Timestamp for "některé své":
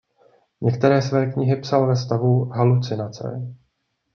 0.61-1.25